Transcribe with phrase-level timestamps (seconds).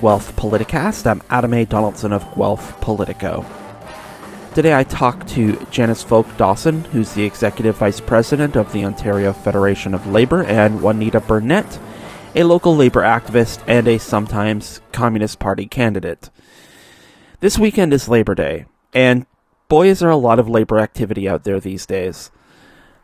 [0.00, 1.06] Guelph Politicast.
[1.06, 1.64] I'm Adam A.
[1.64, 3.44] Donaldson of Guelph Politico.
[4.54, 9.32] Today I talk to Janice Folk Dawson, who's the Executive Vice President of the Ontario
[9.32, 11.78] Federation of Labour, and Juanita Burnett,
[12.34, 16.30] a local Labour activist and a sometimes Communist Party candidate.
[17.40, 19.26] This weekend is Labor Day, and
[19.68, 22.30] boy, is there a lot of labor activity out there these days.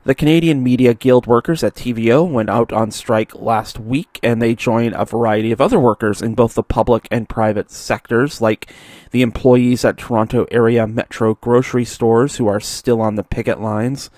[0.05, 4.57] The Canadian Media Guild workers at TVO went out on strike last week, and they
[4.57, 8.69] joined a variety of other workers in both the public and private sectors, like
[9.13, 14.11] the employees at Toronto area Metro grocery stores who are still on the picket lines,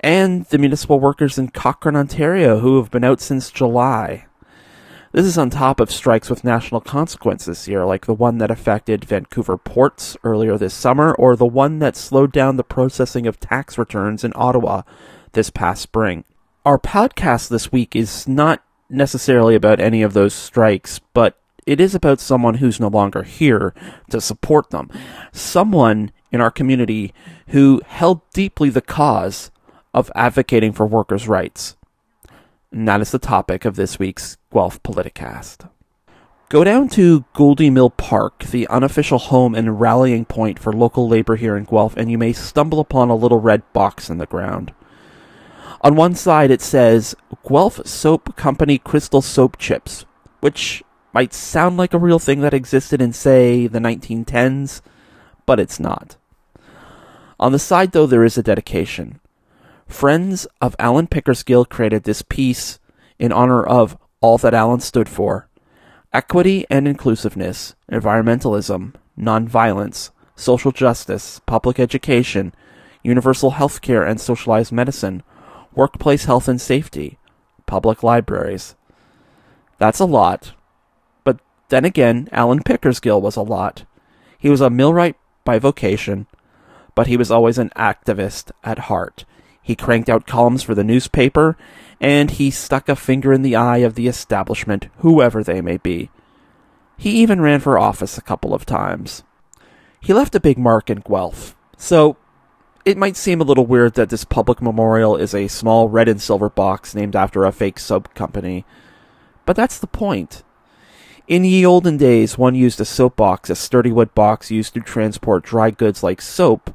[0.00, 4.26] and the municipal workers in Cochrane, Ontario, who have been out since July.
[5.10, 8.50] This is on top of strikes with national consequences this year, like the one that
[8.50, 13.40] affected Vancouver ports earlier this summer, or the one that slowed down the processing of
[13.40, 14.82] tax returns in Ottawa
[15.32, 16.24] this past spring.
[16.66, 21.94] Our podcast this week is not necessarily about any of those strikes, but it is
[21.94, 23.72] about someone who's no longer here
[24.10, 24.90] to support them.
[25.32, 27.14] Someone in our community
[27.48, 29.50] who held deeply the cause
[29.94, 31.77] of advocating for workers' rights.
[32.70, 35.68] And that is the topic of this week's Guelph Politicast.
[36.48, 41.36] Go down to Goldie Mill Park, the unofficial home and rallying point for local labor
[41.36, 44.72] here in Guelph, and you may stumble upon a little red box in the ground.
[45.82, 47.14] On one side it says
[47.46, 50.06] Guelph Soap Company Crystal Soap Chips,
[50.40, 54.80] which might sound like a real thing that existed in, say, the 1910s,
[55.46, 56.16] but it's not.
[57.40, 59.20] On the side, though, there is a dedication.
[59.88, 62.78] Friends of Alan Pickersgill created this piece
[63.18, 65.48] in honor of all that Alan stood for
[66.12, 72.54] equity and inclusiveness, environmentalism, nonviolence, social justice, public education,
[73.02, 75.22] universal health care and socialized medicine,
[75.74, 77.18] workplace health and safety,
[77.66, 78.74] public libraries.
[79.78, 80.52] That's a lot.
[81.24, 83.84] But then again, Alan Pickersgill was a lot.
[84.38, 86.26] He was a millwright by vocation,
[86.94, 89.24] but he was always an activist at heart.
[89.68, 91.54] He cranked out columns for the newspaper,
[92.00, 96.08] and he stuck a finger in the eye of the establishment, whoever they may be.
[96.96, 99.24] He even ran for office a couple of times.
[100.00, 102.16] He left a big mark in Guelph, so
[102.86, 106.22] it might seem a little weird that this public memorial is a small red and
[106.22, 108.64] silver box named after a fake soap company,
[109.44, 110.44] but that's the point.
[111.26, 114.80] In ye olden days, one used a soap box, a sturdy wood box used to
[114.80, 116.74] transport dry goods like soap,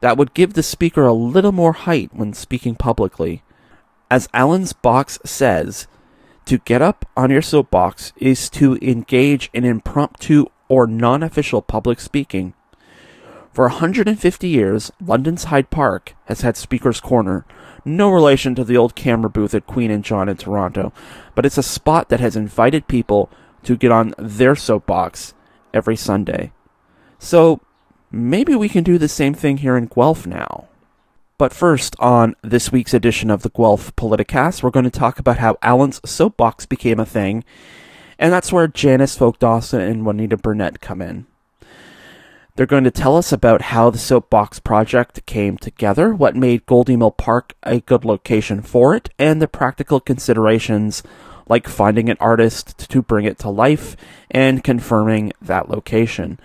[0.00, 3.42] that would give the speaker a little more height when speaking publicly.
[4.10, 5.86] As Alan's box says,
[6.46, 12.00] to get up on your soapbox is to engage in impromptu or non official public
[12.00, 12.54] speaking.
[13.52, 17.44] For 150 years, London's Hyde Park has had Speaker's Corner,
[17.84, 20.92] no relation to the old camera booth at Queen and John in Toronto,
[21.34, 23.28] but it's a spot that has invited people
[23.64, 25.34] to get on their soapbox
[25.74, 26.52] every Sunday.
[27.18, 27.60] So,
[28.12, 30.66] Maybe we can do the same thing here in Guelph now.
[31.38, 35.38] But first, on this week's edition of the Guelph Politicast, we're going to talk about
[35.38, 37.44] how Alan's soapbox became a thing,
[38.18, 41.26] and that's where Janice Folk Dawson and Juanita Burnett come in.
[42.56, 46.96] They're going to tell us about how the Soapbox project came together, what made Goldie
[46.96, 51.02] Mill Park a good location for it, and the practical considerations
[51.48, 53.96] like finding an artist to bring it to life
[54.30, 56.38] and confirming that location.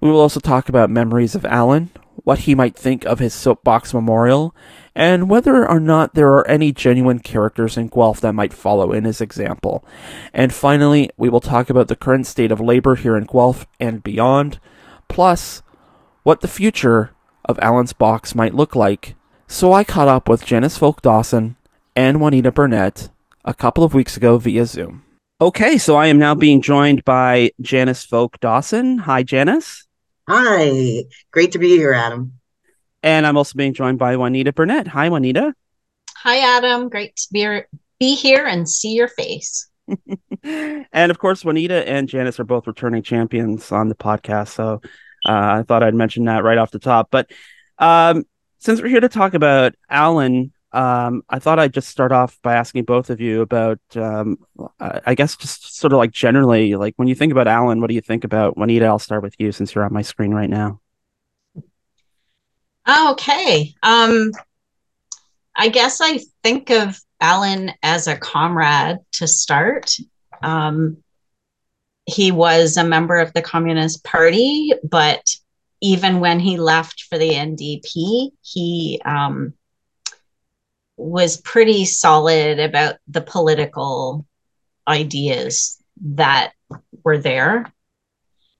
[0.00, 1.90] We will also talk about memories of Alan,
[2.24, 4.54] what he might think of his soapbox memorial,
[4.94, 9.04] and whether or not there are any genuine characters in Guelph that might follow in
[9.04, 9.84] his example.
[10.32, 14.02] And finally, we will talk about the current state of labor here in Guelph and
[14.02, 14.58] beyond,
[15.08, 15.62] plus
[16.22, 17.12] what the future
[17.44, 19.14] of Alan's box might look like.
[19.46, 21.56] So I caught up with Janice Folk Dawson
[21.94, 23.08] and Juanita Burnett
[23.44, 25.04] a couple of weeks ago via Zoom.
[25.40, 28.98] Okay, so I am now being joined by Janice Folk Dawson.
[28.98, 29.85] Hi, Janice.
[30.28, 32.32] Hi, great to be here, Adam.
[33.00, 34.88] And I'm also being joined by Juanita Burnett.
[34.88, 35.54] Hi, Juanita.
[36.16, 36.88] Hi, Adam.
[36.88, 37.60] Great to be,
[38.00, 39.68] be here and see your face.
[40.42, 44.48] and of course, Juanita and Janice are both returning champions on the podcast.
[44.48, 44.80] So
[45.24, 47.06] uh, I thought I'd mention that right off the top.
[47.12, 47.30] But
[47.78, 48.24] um,
[48.58, 52.54] since we're here to talk about Alan, um, I thought I'd just start off by
[52.54, 54.38] asking both of you about, um,
[54.78, 57.94] I guess, just sort of like generally, like when you think about Alan, what do
[57.94, 58.58] you think about?
[58.58, 60.80] Juanita, I'll start with you since you're on my screen right now.
[62.86, 63.74] Okay.
[63.82, 64.32] Um,
[65.56, 69.96] I guess I think of Alan as a comrade to start.
[70.42, 70.98] Um,
[72.04, 75.24] he was a member of the Communist Party, but
[75.80, 79.54] even when he left for the NDP, he um,
[80.96, 84.26] was pretty solid about the political
[84.88, 86.52] ideas that
[87.04, 87.72] were there.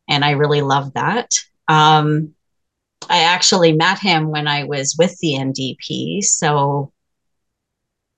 [0.09, 1.33] And I really loved that.
[1.69, 2.35] Um,
[3.09, 6.23] I actually met him when I was with the NDP.
[6.25, 6.93] So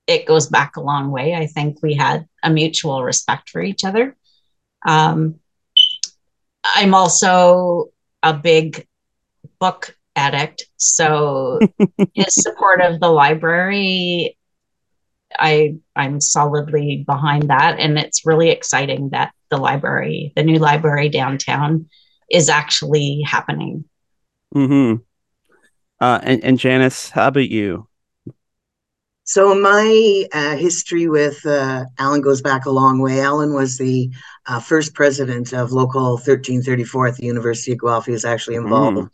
[0.06, 1.34] it goes back a long way.
[1.34, 4.16] I think we had a mutual respect for each other.
[4.86, 5.38] Um,
[6.64, 7.86] I'm also
[8.22, 8.86] a big
[9.58, 10.66] book addict.
[10.76, 11.58] So
[12.14, 14.36] in support of the library,
[15.38, 17.78] I I'm solidly behind that.
[17.78, 21.86] And it's really exciting that the library, the new library downtown,
[22.30, 23.84] is actually happening.
[24.52, 24.94] Hmm.
[26.00, 27.88] Uh, and and Janice, how about you?
[29.24, 33.20] So my uh, history with uh, Alan goes back a long way.
[33.20, 34.10] Alan was the
[34.46, 38.06] uh, first president of Local 1334 at the University of Guelph.
[38.06, 39.10] He was actually involved mm.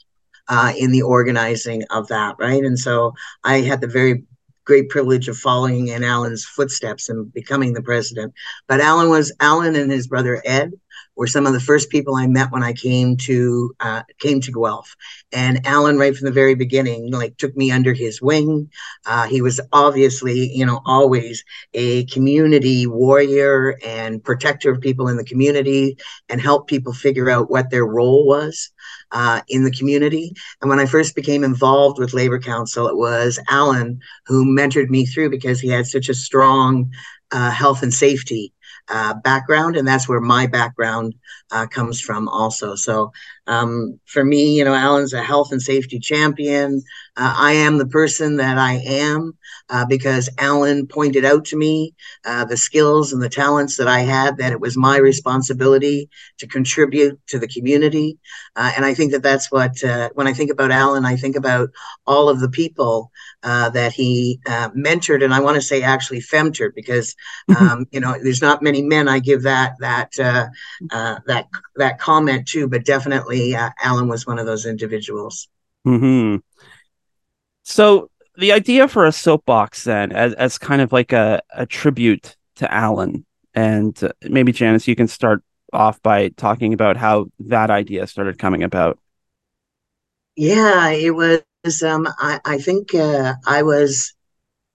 [0.46, 2.64] Uh, in the organizing of that, right?
[2.64, 3.14] And so
[3.44, 4.24] I had the very
[4.64, 8.32] great privilege of following in Alan's footsteps and becoming the president.
[8.66, 10.72] But Alan was Alan and his brother Ed
[11.16, 14.52] were some of the first people I met when I came to uh, came to
[14.52, 14.94] Guelph.
[15.32, 18.70] And Alan, right from the very beginning, like took me under his wing.
[19.06, 21.44] Uh, he was obviously, you know, always
[21.74, 25.96] a community warrior and protector of people in the community,
[26.28, 28.70] and help people figure out what their role was.
[29.12, 30.32] Uh, in the community.
[30.60, 35.06] And when I first became involved with Labor Council, it was Alan who mentored me
[35.06, 36.90] through because he had such a strong
[37.30, 38.52] uh, health and safety
[38.88, 41.14] uh, background, and that's where my background
[41.50, 42.74] uh, comes from also.
[42.74, 43.12] So
[43.46, 46.82] um, for me, you know, Alan's a health and safety champion.
[47.16, 49.36] Uh, I am the person that I am
[49.70, 51.94] uh, because Alan pointed out to me
[52.24, 56.08] uh, the skills and the talents that I had, that it was my responsibility
[56.38, 58.18] to contribute to the community.
[58.56, 61.36] Uh, and I think that that's what, uh, when I think about Alan, I think
[61.36, 61.70] about
[62.06, 63.10] all of the people
[63.42, 67.14] uh, that he mentored, and I want to say actually femtored, because,
[67.58, 72.66] um, you know, there's not many men I give that, that, that, that comment to,
[72.68, 75.48] but definitely definitely uh, Alan was one of those individuals.
[75.84, 76.36] Hmm.
[77.62, 82.36] So the idea for a soapbox then, as as kind of like a a tribute
[82.56, 85.42] to Alan, and uh, maybe Janice, you can start
[85.72, 88.98] off by talking about how that idea started coming about.
[90.36, 91.42] Yeah, it was.
[91.82, 94.14] Um, I I think uh, I was,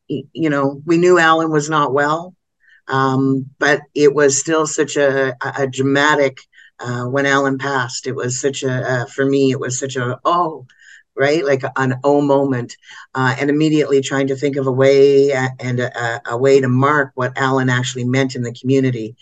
[0.07, 2.33] you know, we knew Alan was not well,
[2.87, 6.39] um, but it was still such a a dramatic
[6.79, 8.07] uh, when Alan passed.
[8.07, 10.65] It was such a, uh, for me, it was such a, oh,
[11.15, 11.43] right?
[11.43, 12.75] Like an oh moment.
[13.13, 17.11] Uh, and immediately trying to think of a way and a, a, way to mark
[17.15, 19.15] what Alan actually meant in the community.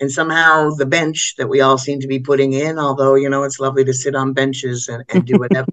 [0.00, 3.44] And somehow the bench that we all seem to be putting in, although, you know,
[3.44, 5.70] it's lovely to sit on benches and, and do whatever.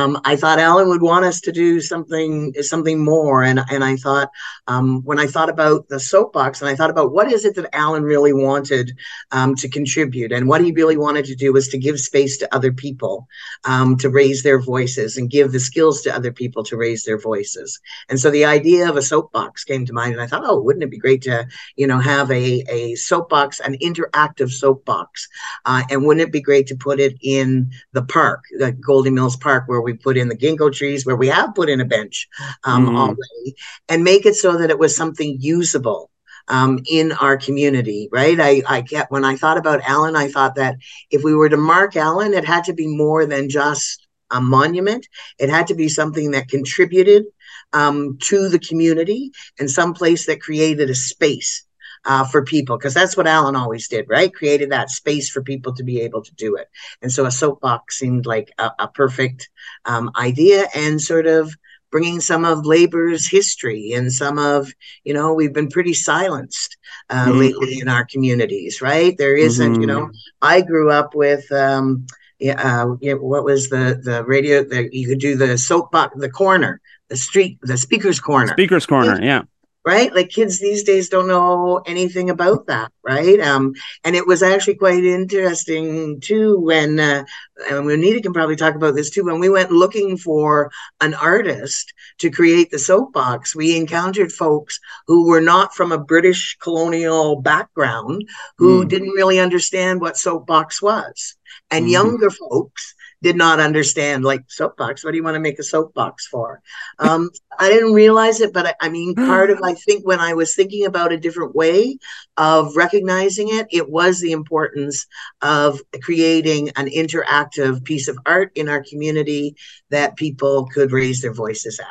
[0.00, 3.96] Um, I thought Alan would want us to do something something more, and and I
[3.96, 4.30] thought
[4.66, 7.74] um, when I thought about the soapbox, and I thought about what is it that
[7.74, 8.96] Alan really wanted
[9.30, 12.54] um, to contribute, and what he really wanted to do was to give space to
[12.54, 13.26] other people
[13.64, 17.18] um, to raise their voices and give the skills to other people to raise their
[17.18, 17.78] voices.
[18.08, 20.84] And so the idea of a soapbox came to mind, and I thought, oh, wouldn't
[20.84, 21.46] it be great to
[21.76, 25.28] you know have a a soapbox, an interactive soapbox,
[25.66, 29.36] uh, and wouldn't it be great to put it in the park, the Goldie Mills
[29.36, 32.28] Park, where we put in the ginkgo trees, where we have put in a bench
[32.64, 32.98] um, mm.
[32.98, 33.56] already,
[33.88, 36.10] and make it so that it was something usable
[36.48, 38.38] um, in our community, right?
[38.40, 40.76] I, I get when I thought about Alan, I thought that
[41.10, 45.06] if we were to mark Alan, it had to be more than just a monument.
[45.38, 47.24] It had to be something that contributed
[47.72, 51.64] um, to the community and some place that created a space
[52.04, 54.32] uh, for people because that's what Alan always did, right?
[54.32, 56.68] Created that space for people to be able to do it.
[57.02, 59.50] And so a soapbox seemed like a, a perfect
[59.84, 61.54] um, idea and sort of
[61.90, 64.72] bringing some of labor's history and some of,
[65.04, 66.76] you know, we've been pretty silenced
[67.10, 67.38] uh, mm-hmm.
[67.38, 69.18] lately in our communities, right?
[69.18, 69.80] There isn't, mm-hmm.
[69.80, 72.06] you know, I grew up with, um,
[72.38, 76.30] yeah, uh, yeah what was the the radio that you could do the soapbox, the
[76.30, 79.42] corner, the street, the speaker's corner, speaker's corner, yeah
[79.84, 83.72] right like kids these days don't know anything about that right um
[84.04, 87.24] and it was actually quite interesting too when uh
[87.70, 90.70] and Anita can probably talk about this too when we went looking for
[91.00, 96.58] an artist to create the soapbox we encountered folks who were not from a british
[96.60, 98.88] colonial background who mm.
[98.88, 101.36] didn't really understand what soapbox was
[101.70, 101.90] and mm.
[101.90, 105.04] younger folks did not understand like soapbox.
[105.04, 106.62] What do you want to make a soapbox for?
[106.98, 110.34] Um, I didn't realize it, but I, I, mean, part of I think when I
[110.34, 111.98] was thinking about a different way
[112.36, 115.06] of recognizing it, it was the importance
[115.42, 119.56] of creating an interactive piece of art in our community
[119.90, 121.86] that people could raise their voices at.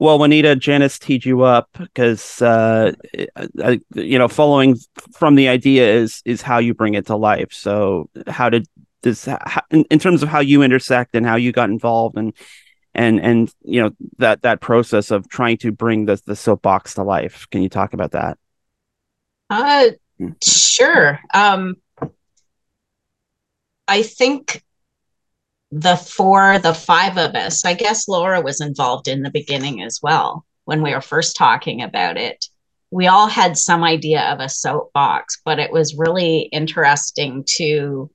[0.00, 2.92] Well, Juanita, Janice teed you up because uh,
[3.94, 4.76] you know, following
[5.12, 7.52] from the idea is is how you bring it to life.
[7.52, 8.68] So, how did
[9.02, 12.32] this, how, in, in terms of how you intersect and how you got involved and
[12.94, 17.02] and and you know that that process of trying to bring the the soapbox to
[17.02, 17.46] life?
[17.50, 18.38] Can you talk about that?
[19.50, 20.30] Uh, hmm.
[20.42, 21.20] sure.
[21.32, 21.76] Um,
[23.86, 24.62] I think
[25.70, 30.00] the four, the five of us, I guess Laura was involved in the beginning as
[30.02, 32.46] well when we were first talking about it.
[32.90, 38.10] We all had some idea of a soapbox, but it was really interesting to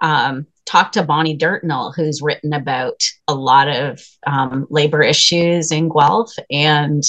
[0.00, 5.88] um, talk to Bonnie Durtnall, who's written about a lot of um, labor issues in
[5.88, 7.02] Guelph, and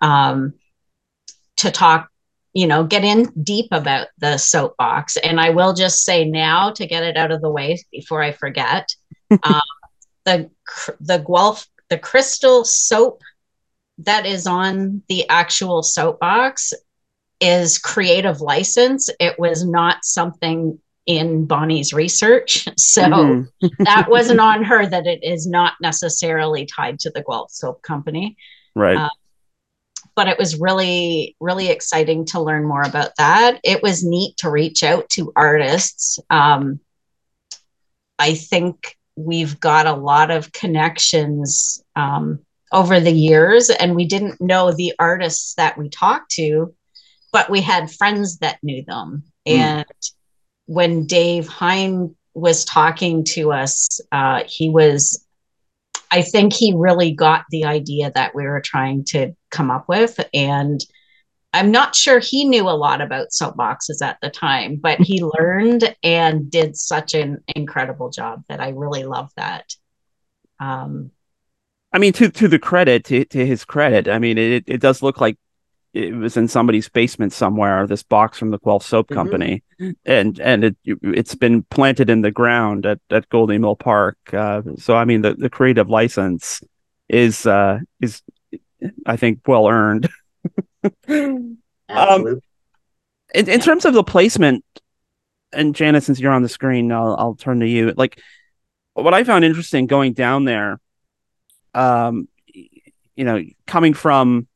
[0.00, 0.54] um,
[1.58, 2.10] to talk
[2.52, 5.16] you know, get in deep about the soapbox.
[5.16, 8.32] And I will just say now to get it out of the way before I
[8.32, 8.92] forget,
[9.44, 9.60] um,
[10.24, 10.50] the
[11.00, 13.22] the Guelph the crystal soap
[13.98, 16.72] that is on the actual soapbox
[17.40, 19.10] is creative license.
[19.18, 22.68] It was not something in Bonnie's research.
[22.76, 23.84] So mm-hmm.
[23.84, 28.36] that wasn't on her that it is not necessarily tied to the Guelph Soap Company.
[28.74, 28.96] Right.
[28.96, 29.10] Uh,
[30.16, 33.60] but it was really, really exciting to learn more about that.
[33.64, 36.18] It was neat to reach out to artists.
[36.30, 36.80] Um,
[38.18, 42.40] I think we've got a lot of connections um,
[42.72, 46.74] over the years, and we didn't know the artists that we talked to,
[47.32, 49.24] but we had friends that knew them.
[49.46, 49.56] Mm.
[49.56, 49.86] And
[50.70, 55.26] when Dave Hine was talking to us, uh, he was
[56.12, 60.20] I think he really got the idea that we were trying to come up with.
[60.32, 60.80] And
[61.52, 65.94] I'm not sure he knew a lot about soapboxes at the time, but he learned
[66.04, 69.74] and did such an incredible job that I really love that.
[70.60, 71.10] Um,
[71.92, 75.02] I mean, to to the credit to, to his credit, I mean, it it does
[75.02, 75.36] look like
[75.92, 77.86] it was in somebody's basement somewhere.
[77.86, 79.14] This box from the Guelph Soap mm-hmm.
[79.14, 79.62] Company,
[80.04, 84.16] and and it it's been planted in the ground at at Goldie Mill Park.
[84.32, 86.62] Uh, so I mean, the, the creative license
[87.08, 88.22] is uh, is
[89.04, 90.08] I think well earned.
[91.08, 92.40] um,
[93.34, 94.64] in, in terms of the placement,
[95.52, 97.92] and Janice, since you're on the screen, I'll I'll turn to you.
[97.96, 98.20] Like
[98.94, 100.80] what I found interesting going down there,
[101.74, 102.28] um,
[103.16, 104.46] you know, coming from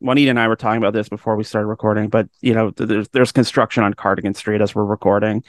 [0.00, 3.08] Juanita and I were talking about this before we started recording, but you know, there's
[3.08, 5.44] there's construction on Cardigan Street as we're recording.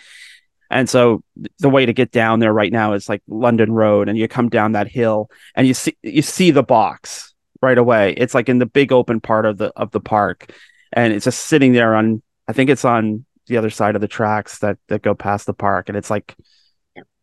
[0.69, 1.23] And so
[1.59, 4.49] the way to get down there right now is like London Road and you come
[4.49, 8.13] down that hill and you see you see the box right away.
[8.17, 10.51] It's like in the big open part of the of the park
[10.93, 14.07] and it's just sitting there on I think it's on the other side of the
[14.07, 16.35] tracks that that go past the park and it's like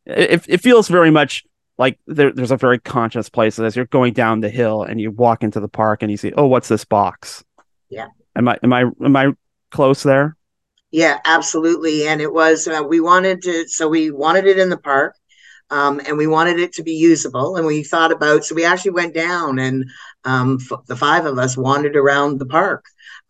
[0.06, 1.44] it, it feels very much
[1.78, 5.10] like there, there's a very conscious place as you're going down the hill and you
[5.10, 7.44] walk into the park and you see, oh, what's this box?
[7.88, 8.06] Yeah.
[8.36, 9.32] Am I am I am I
[9.70, 10.36] close there?
[10.90, 12.06] Yeah, absolutely.
[12.06, 15.16] And it was uh, we wanted to so we wanted it in the park.
[15.70, 17.56] Um, and we wanted it to be usable.
[17.56, 19.86] And we thought about, so we actually went down and
[20.24, 22.84] um, f- the five of us wandered around the park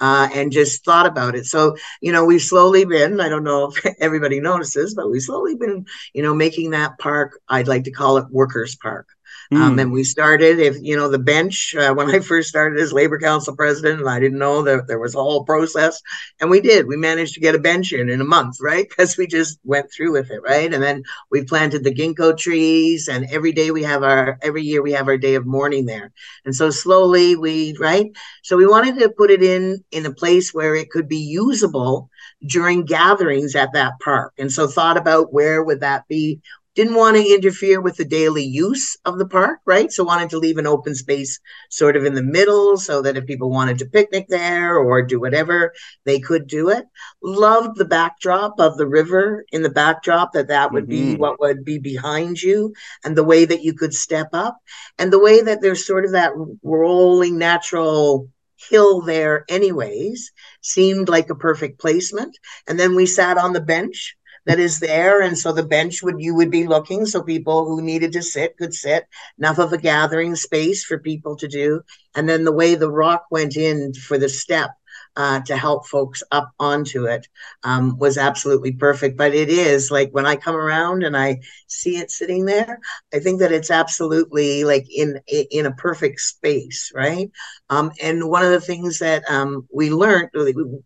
[0.04, 1.46] uh, and just thought about it.
[1.46, 5.54] So, you know, we've slowly been, I don't know if everybody notices, but we've slowly
[5.54, 9.08] been, you know, making that park, I'd like to call it Workers Park.
[9.52, 9.56] Mm.
[9.56, 9.78] Um, hmm.
[9.78, 13.18] and we started, if you know, the bench uh, when I first started as labor
[13.18, 16.00] council president, and I didn't know that there was a whole process,
[16.40, 16.86] and we did.
[16.86, 18.88] We managed to get a bench in in a month, right?
[18.94, 20.72] Because we just went through with it, right?
[20.72, 24.82] And then we planted the ginkgo trees, and every day we have our every year
[24.82, 26.12] we have our day of mourning there,
[26.44, 28.10] and so slowly we right.
[28.42, 32.08] So we wanted to put it in in a place where it could be usable
[32.46, 36.40] during gatherings at that park, and so thought about where would that be
[36.74, 39.92] didn't want to interfere with the daily use of the park, right?
[39.92, 41.38] So wanted to leave an open space
[41.70, 45.20] sort of in the middle so that if people wanted to picnic there or do
[45.20, 45.72] whatever,
[46.04, 46.84] they could do it.
[47.22, 51.12] Loved the backdrop of the river in the backdrop that that would mm-hmm.
[51.12, 54.58] be what would be behind you and the way that you could step up
[54.98, 58.28] and the way that there's sort of that rolling natural
[58.68, 64.16] hill there anyways seemed like a perfect placement and then we sat on the bench
[64.46, 65.20] that is there.
[65.22, 68.56] And so the bench would you would be looking so people who needed to sit
[68.56, 69.06] could sit,
[69.38, 71.82] enough of a gathering space for people to do.
[72.14, 74.70] And then the way the rock went in for the step
[75.16, 77.26] uh, to help folks up onto it
[77.64, 79.16] um, was absolutely perfect.
[79.16, 82.78] But it is like when I come around and I see it sitting there,
[83.12, 87.30] I think that it's absolutely like in in a perfect space, right?
[87.70, 90.30] Um, and one of the things that um, we learned,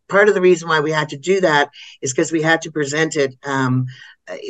[0.09, 1.71] part of the reason why we had to do that
[2.03, 3.87] is because we had to present it um,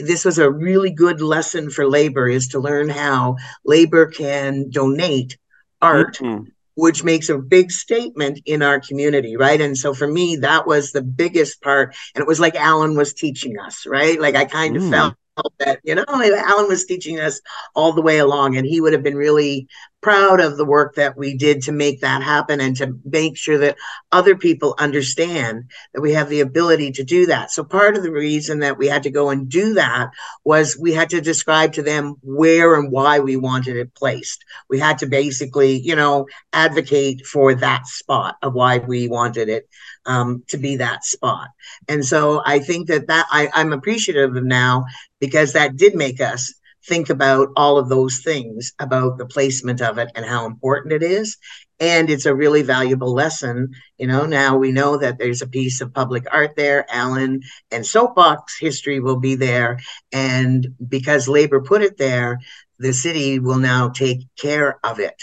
[0.04, 5.36] this was a really good lesson for labor is to learn how labor can donate
[5.80, 6.42] art mm-hmm
[6.78, 9.60] which makes a big statement in our community, right?
[9.60, 11.96] And so for me, that was the biggest part.
[12.14, 14.20] And it was like Alan was teaching us, right?
[14.20, 14.90] Like I kind of mm.
[14.90, 15.14] felt
[15.60, 17.40] that you know alan was teaching us
[17.76, 19.68] all the way along and he would have been really
[20.00, 23.58] proud of the work that we did to make that happen and to make sure
[23.58, 23.76] that
[24.12, 28.12] other people understand that we have the ability to do that so part of the
[28.12, 30.10] reason that we had to go and do that
[30.44, 34.78] was we had to describe to them where and why we wanted it placed we
[34.78, 39.68] had to basically you know advocate for that spot of why we wanted it
[40.08, 41.48] um, to be that spot.
[41.86, 44.86] And so I think that that I, I'm appreciative of now
[45.20, 46.54] because that did make us
[46.88, 51.02] think about all of those things about the placement of it and how important it
[51.02, 51.36] is.
[51.80, 53.72] And it's a really valuable lesson.
[53.98, 57.86] You know, now we know that there's a piece of public art there, Alan, and
[57.86, 59.78] soapbox history will be there.
[60.12, 62.40] And because labor put it there,
[62.78, 65.22] the city will now take care of it.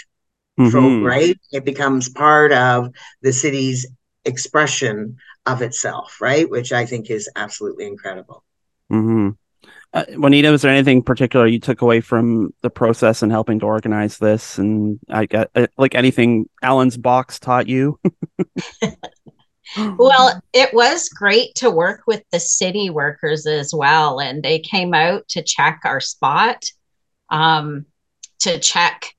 [0.58, 1.04] Mm-hmm.
[1.04, 1.38] right?
[1.52, 3.86] It becomes part of the city's
[4.24, 6.48] expression of itself, right?
[6.48, 8.42] Which I think is absolutely incredible.
[8.90, 9.30] Mm-hmm.
[9.96, 13.64] Uh, Juanita, was there anything particular you took away from the process and helping to
[13.64, 14.58] organize this?
[14.58, 17.98] And I got uh, like anything Alan's box taught you?
[19.96, 24.20] well, it was great to work with the city workers as well.
[24.20, 26.66] And they came out to check our spot,
[27.30, 27.86] um,
[28.40, 29.14] to check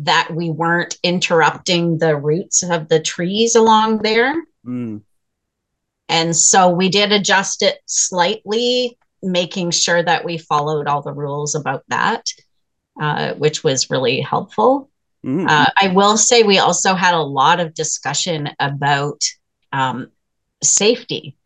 [0.00, 4.34] that we weren't interrupting the roots of the trees along there.
[4.66, 5.00] Mm.
[6.10, 11.54] And so we did adjust it slightly, making sure that we followed all the rules
[11.54, 12.26] about that,
[13.00, 14.90] uh, which was really helpful.
[15.24, 15.48] Mm.
[15.48, 19.22] Uh, I will say we also had a lot of discussion about
[19.72, 20.10] um,
[20.62, 21.36] safety.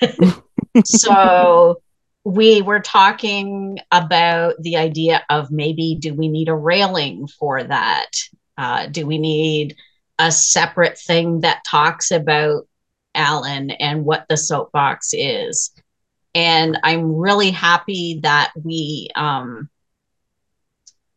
[0.84, 1.80] so
[2.24, 8.10] we were talking about the idea of maybe do we need a railing for that?
[8.56, 9.76] Uh, do we need
[10.18, 12.66] a separate thing that talks about
[13.14, 15.70] Alan and what the soapbox is?
[16.34, 19.68] And I'm really happy that we um,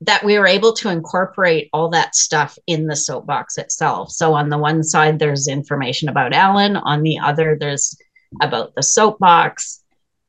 [0.01, 4.12] that we were able to incorporate all that stuff in the soapbox itself.
[4.12, 6.75] So on the one side, there's information about Alan.
[6.75, 7.97] On the other, there's
[8.41, 9.84] about the soapbox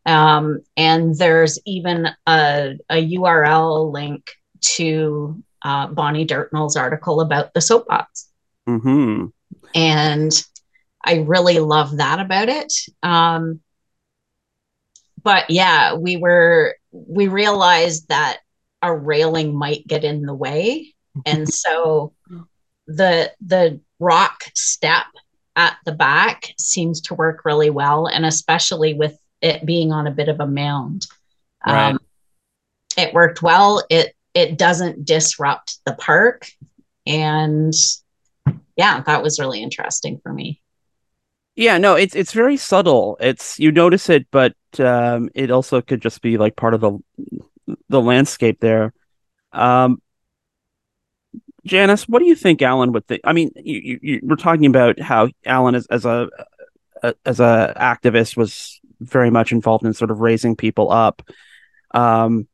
[0.07, 7.61] um, and there's even a, a URL link to uh, Bonnie Durtnall's article about the
[7.61, 8.29] soapbox.
[8.69, 9.27] Mm-hmm.
[9.75, 10.45] And
[11.05, 12.73] I really love that about it.
[13.03, 13.61] Um,
[15.27, 18.39] but yeah, we were, we realized that
[18.81, 20.95] a railing might get in the way.
[21.27, 22.13] And so
[22.87, 25.07] the, the rock step
[25.57, 28.07] at the back seems to work really well.
[28.07, 31.09] And especially with it being on a bit of a mound.
[31.67, 31.91] Right.
[31.91, 31.99] Um,
[32.97, 33.85] it worked well.
[33.91, 36.47] It it doesn't disrupt the park,
[37.07, 37.75] and
[38.77, 40.61] yeah, that was really interesting for me.
[41.57, 43.17] Yeah, no, it's it's very subtle.
[43.19, 46.99] It's you notice it, but um, it also could just be like part of the
[47.89, 48.93] the landscape there.
[49.53, 50.03] Um,
[51.65, 53.23] Janice, what do you think Alan would think?
[53.25, 56.29] I mean, you, you, were talking about how Alan, as, as a,
[57.03, 61.23] a as a activist, was very much involved in sort of raising people up.
[61.93, 62.49] Um,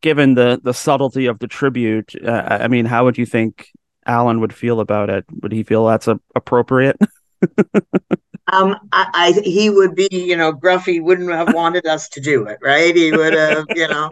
[0.00, 3.70] given the the subtlety of the tribute, uh, I mean, how would you think
[4.04, 5.24] Alan would feel about it?
[5.42, 6.96] Would he feel that's a, appropriate?
[8.52, 12.46] um, I, I, he would be, you know, Gruffy wouldn't have wanted us to do
[12.46, 12.94] it, right?
[12.94, 14.10] He would have, you know,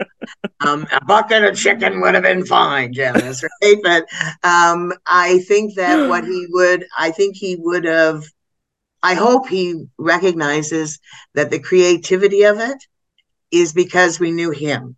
[0.65, 3.77] um, a bucket of chicken would have been fine, Janice, right?
[3.83, 4.05] But
[4.47, 8.23] um, I think that what he would, I think he would have
[9.03, 10.99] I hope he recognizes
[11.33, 12.77] that the creativity of it
[13.51, 14.97] is because we knew him.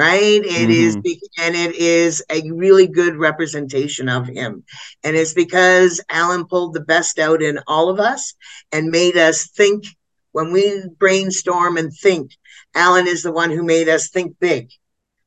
[0.00, 0.42] Right?
[0.42, 0.70] It mm-hmm.
[0.70, 0.94] is,
[1.38, 4.64] and it is a really good representation of him.
[5.04, 8.32] And it's because Alan pulled the best out in all of us
[8.72, 9.84] and made us think
[10.32, 12.30] when we brainstorm and think,
[12.74, 14.70] Alan is the one who made us think big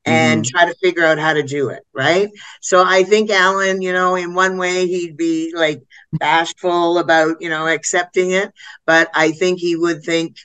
[0.05, 0.57] and mm-hmm.
[0.57, 1.83] try to figure out how to do it.
[1.93, 2.31] Right.
[2.59, 5.83] So I think Alan, you know, in one way he'd be like
[6.13, 8.51] bashful about, you know, accepting it.
[8.87, 10.37] But I think he would think,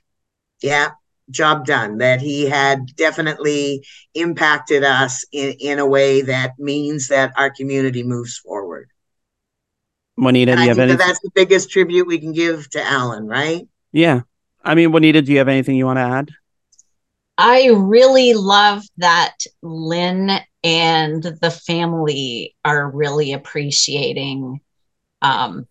[0.61, 0.91] yeah,
[1.31, 7.33] job done, that he had definitely impacted us in, in a way that means that
[7.37, 8.91] our community moves forward.
[10.17, 10.99] Juanita, do you have anything?
[10.99, 13.69] That that's the biggest tribute we can give to Alan, right?
[13.93, 14.23] Yeah.
[14.65, 16.31] I mean, Juanita, do you have anything you want to add?
[17.39, 20.31] I really love that Lynn
[20.65, 24.61] and the family are really appreciating
[25.23, 25.69] um,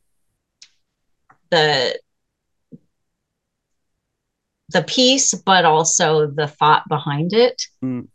[1.50, 2.00] the
[4.70, 7.62] the piece, but also the thought behind it.
[7.84, 8.08] Mm.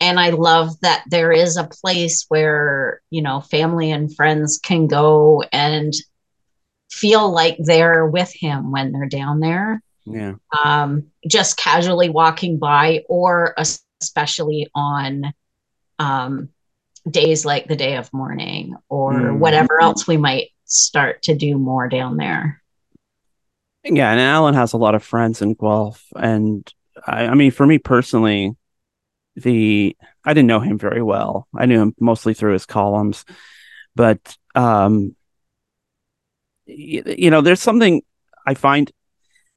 [0.00, 4.86] and I love that there is a place where, you know, family and friends can
[4.86, 5.92] go and
[6.90, 9.82] feel like they're with him when they're down there.
[10.04, 10.34] Yeah.
[10.64, 13.54] Um, just casually walking by, or
[14.00, 15.32] especially on
[15.98, 16.50] um,
[17.08, 19.38] days like the day of mourning or mm.
[19.38, 22.62] whatever else we might start to do more down there.
[23.84, 26.70] Yeah, and Alan has a lot of friends in Guelph, and
[27.06, 28.56] I, I mean, for me personally,
[29.36, 31.48] the I didn't know him very well.
[31.54, 33.24] I knew him mostly through his columns,
[33.94, 35.14] but um,
[36.66, 38.02] you, you know, there's something
[38.46, 38.90] I find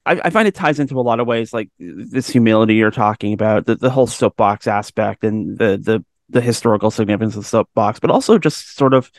[0.05, 3.33] I, I, find it ties into a lot of ways, like this humility you're talking
[3.33, 7.99] about, the, the whole soapbox aspect and the the the historical significance of the soapbox,
[7.99, 9.09] but also just sort of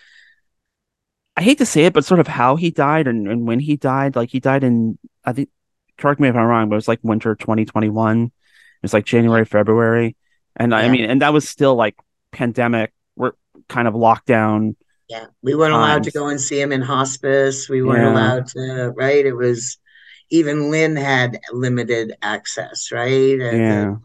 [1.39, 3.77] I hate to say it, but sort of how he died and, and when he
[3.77, 4.17] died.
[4.17, 5.51] Like he died in, I think,
[5.97, 8.25] correct me if I'm wrong, but it was like winter 2021.
[8.25, 8.33] It
[8.83, 10.17] was like January, February.
[10.57, 10.79] And yeah.
[10.79, 11.95] I mean, and that was still like
[12.33, 13.35] pandemic, we're
[13.69, 14.75] kind of lockdown.
[15.09, 15.27] Yeah.
[15.41, 15.85] We weren't times.
[15.85, 17.69] allowed to go and see him in hospice.
[17.69, 18.13] We weren't yeah.
[18.13, 19.25] allowed to, right?
[19.25, 19.79] It was,
[20.31, 23.41] even Lynn had limited access, right?
[23.41, 23.93] And yeah.
[23.93, 23.99] It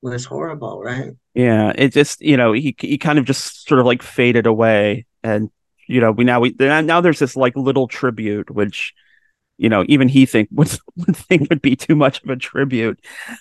[0.00, 1.10] was horrible, right?
[1.34, 1.74] Yeah.
[1.76, 5.04] It just, you know, he, he kind of just sort of like faded away.
[5.22, 5.50] And
[5.86, 8.94] you know, we now we now there's this like little tribute, which
[9.56, 12.98] you know even he think would, would think would be too much of a tribute.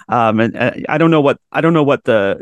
[0.09, 2.41] Um, and uh, I don't know what I don't know what the,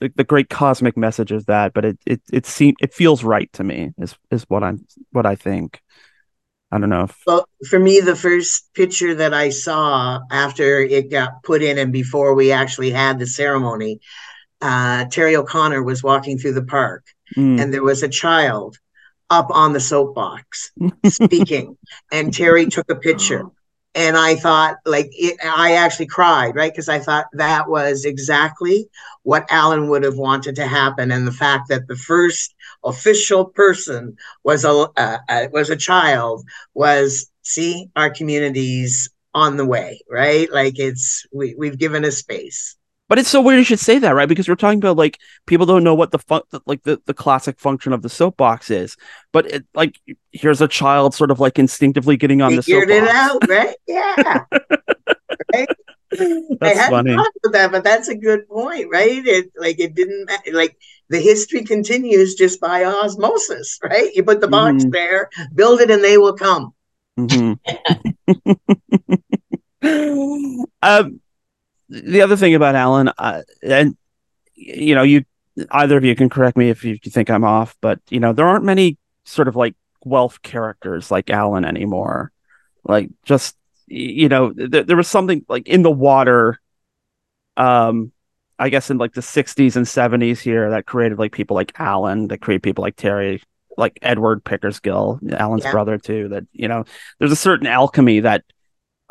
[0.00, 3.52] the the great cosmic message is that, but it it it seems it feels right
[3.54, 3.92] to me.
[3.98, 5.80] Is is what I'm what I think.
[6.70, 7.16] I don't know if.
[7.26, 11.92] Well, for me, the first picture that I saw after it got put in and
[11.92, 14.00] before we actually had the ceremony,
[14.60, 17.58] uh, Terry O'Connor was walking through the park, mm.
[17.58, 18.76] and there was a child
[19.30, 20.72] up on the soapbox
[21.06, 21.76] speaking.
[22.12, 23.44] And terry took a picture.
[23.94, 26.72] And i thought like it, i actually cried right?
[26.72, 28.88] Because i thought that was exactly
[29.22, 31.10] what alan would have wanted to happen.
[31.10, 36.44] And the fact that the first official person was a uh, uh, was a child
[36.74, 40.50] was see our communities on the way right?
[40.52, 42.77] Like it's we, we've given a space
[43.08, 44.28] but it's so weird you should say that, right?
[44.28, 47.58] Because we're talking about like people don't know what the fun, like the, the classic
[47.58, 48.96] function of the soapbox is.
[49.32, 49.98] But it, like
[50.32, 52.92] here's a child sort of like instinctively getting on Figured the soapbox.
[52.92, 53.76] Figured it out, right?
[53.86, 54.44] Yeah.
[55.54, 55.68] right?
[56.10, 57.14] That's I funny.
[57.14, 59.26] thought of that, but that's a good point, right?
[59.26, 60.76] It like it didn't like
[61.08, 64.14] the history continues just by osmosis, right?
[64.14, 64.90] You put the box mm-hmm.
[64.90, 66.72] there, build it, and they will come.
[67.18, 67.54] Mm-hmm.
[70.82, 71.20] um,
[71.88, 73.96] the other thing about Alan, uh, and
[74.54, 75.24] you know, you
[75.70, 78.46] either of you can correct me if you, think I'm off, but you know, there
[78.46, 79.74] aren't many sort of like
[80.08, 82.32] Guelph characters like Alan anymore.
[82.84, 86.60] Like, just you know, th- there was something like in the water.
[87.56, 88.12] Um,
[88.60, 92.28] I guess in like the 60s and 70s here that created like people like Alan,
[92.28, 93.42] that create people like Terry,
[93.76, 95.70] like Edward Pickersgill, Alan's yeah.
[95.70, 96.28] brother too.
[96.28, 96.84] That you know,
[97.18, 98.44] there's a certain alchemy that,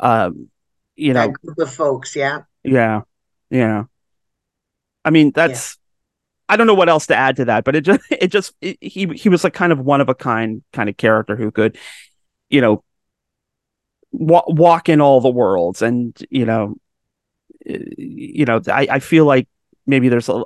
[0.00, 0.50] um,
[0.96, 3.02] you know, that group of folks, yeah, yeah.
[3.50, 3.84] Yeah.
[5.04, 6.54] I mean, that's yeah.
[6.54, 8.78] I don't know what else to add to that, but it just it just it,
[8.80, 11.78] he he was like kind of one of a kind kind of character who could,
[12.50, 12.84] you know,
[14.12, 16.76] wa- walk in all the worlds and, you know,
[17.66, 19.48] eh, you know, I, I feel like
[19.86, 20.44] maybe there's a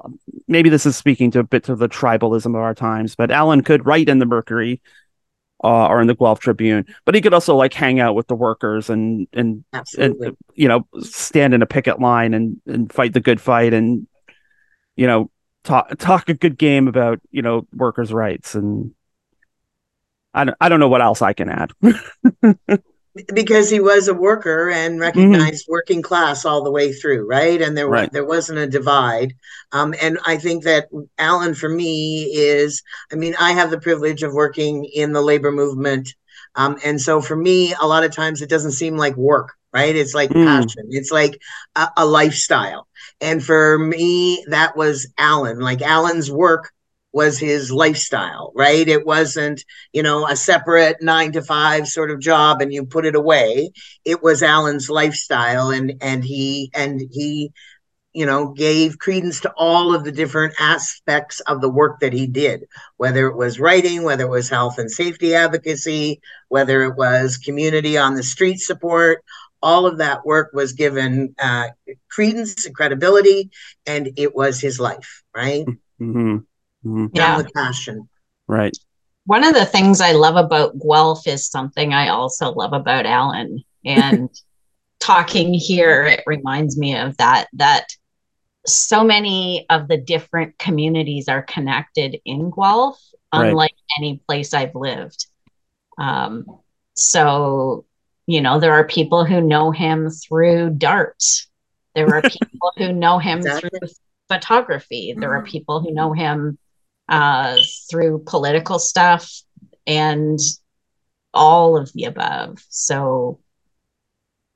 [0.48, 3.62] maybe this is speaking to a bit to the tribalism of our times, but Alan
[3.62, 4.80] could write in the Mercury
[5.62, 8.34] uh, or in the Guelph Tribune, but he could also like hang out with the
[8.34, 9.64] workers and and
[9.98, 14.06] and you know stand in a picket line and and fight the good fight and
[14.96, 15.30] you know
[15.64, 18.92] talk talk a good game about you know workers' rights and
[20.34, 21.72] I don't I don't know what else I can add.
[23.34, 25.02] because he was a worker and mm-hmm.
[25.02, 25.72] recognized mm-hmm.
[25.72, 28.12] working class all the way through right and there right.
[28.12, 29.34] there wasn't a divide
[29.72, 34.22] um, and i think that alan for me is i mean i have the privilege
[34.22, 36.14] of working in the labor movement
[36.54, 39.94] um, and so for me a lot of times it doesn't seem like work right
[39.94, 40.44] it's like mm.
[40.46, 41.38] passion it's like
[41.76, 42.88] a, a lifestyle
[43.20, 46.72] and for me that was alan like alan's work
[47.12, 48.88] was his lifestyle, right?
[48.88, 53.06] It wasn't, you know, a separate nine to five sort of job and you put
[53.06, 53.70] it away.
[54.04, 57.52] It was Alan's lifestyle and and he and he,
[58.12, 62.26] you know, gave credence to all of the different aspects of the work that he
[62.26, 62.64] did,
[62.96, 67.98] whether it was writing, whether it was health and safety advocacy, whether it was community
[67.98, 69.22] on the street support,
[69.62, 71.68] all of that work was given uh,
[72.10, 73.50] credence and credibility,
[73.86, 75.64] and it was his life, right?
[76.00, 76.38] Mm-hmm.
[76.84, 77.06] Mm-hmm.
[77.14, 77.42] Yeah.
[77.42, 78.08] the passion.
[78.48, 78.76] Right.
[79.26, 83.62] One of the things I love about Guelph is something I also love about Alan.
[83.84, 84.28] And
[85.00, 87.86] talking here, it reminds me of that, that
[88.66, 93.00] so many of the different communities are connected in Guelph,
[93.34, 93.48] Right.
[93.48, 95.26] unlike any place I've lived.
[95.96, 96.44] Um,
[96.94, 97.86] so,
[98.26, 101.48] you know, there are people who know him through darts.
[101.94, 103.70] There are people who know him Exactly.
[103.70, 103.88] through
[104.28, 105.14] photography.
[105.16, 106.58] There are people who know him
[107.08, 107.56] uh,
[107.90, 109.30] through political stuff
[109.86, 110.38] and
[111.34, 112.58] all of the above.
[112.68, 113.40] So,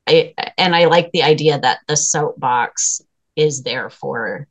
[0.06, 3.02] I and I like the idea that the soapbox
[3.34, 4.46] is there for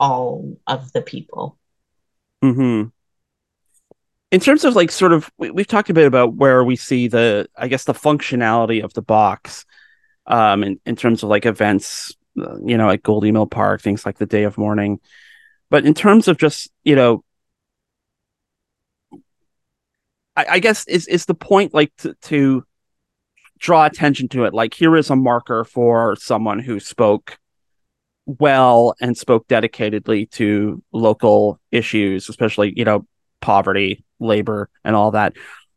[0.00, 1.58] all of the people.
[2.42, 2.84] hmm
[4.30, 7.08] In terms of like sort of, we, we've talked a bit about where we see
[7.08, 9.64] the, I guess, the functionality of the box,
[10.26, 14.04] um, in, in terms of like events, uh, you know, at Goldie Mill Park, things
[14.04, 15.00] like the Day of Mourning.
[15.76, 17.22] But in terms of just, you know,
[20.34, 22.64] I, I guess is is the point like to, to
[23.58, 24.54] draw attention to it?
[24.54, 27.36] Like here is a marker for someone who spoke
[28.24, 33.06] well and spoke dedicatedly to local issues, especially, you know,
[33.42, 35.34] poverty, labor, and all that?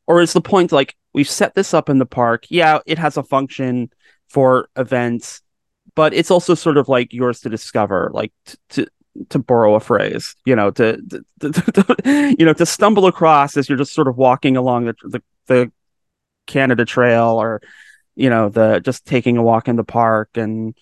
[0.07, 2.45] Or is the point like we've set this up in the park?
[2.49, 3.89] Yeah, it has a function
[4.29, 5.41] for events,
[5.93, 8.87] but it's also sort of like yours to discover, like t- to
[9.29, 13.57] to borrow a phrase, you know, to, to, to, to- you know to stumble across
[13.57, 15.71] as you're just sort of walking along the the, the
[16.47, 17.61] Canada Trail or
[18.15, 20.75] you know the just taking a walk in the park and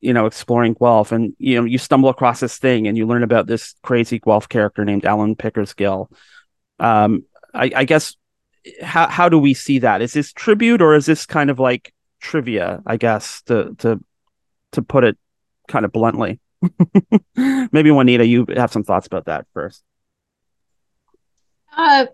[0.00, 3.22] you know exploring Guelph and you know you stumble across this thing and you learn
[3.22, 6.10] about this crazy Guelph character named Alan Pickersgill.
[6.78, 8.16] Um, I, I guess
[8.82, 10.02] how how do we see that?
[10.02, 12.82] Is this tribute or is this kind of like trivia?
[12.86, 14.00] I guess to to
[14.72, 15.16] to put it
[15.68, 16.40] kind of bluntly.
[17.36, 19.82] Maybe Juanita, you have some thoughts about that first.
[21.76, 22.06] Uh,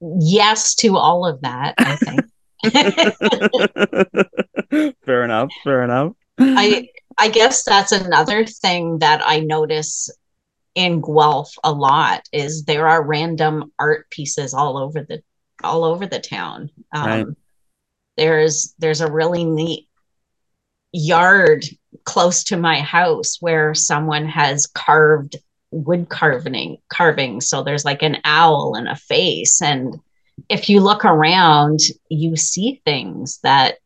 [0.00, 2.20] yes to all of that, I think.
[5.04, 5.50] fair enough.
[5.62, 6.14] Fair enough.
[6.38, 10.10] I I guess that's another thing that I notice
[10.74, 15.22] in Guelph a lot is there are random art pieces all over the
[15.64, 16.70] all over the town.
[16.92, 17.26] Um, Right.
[18.16, 19.88] There's there's a really neat
[20.92, 21.64] yard
[22.04, 25.36] close to my house where someone has carved
[25.70, 27.40] wood carving carving.
[27.40, 29.96] So there's like an owl and a face, and
[30.48, 33.76] if you look around, you see things that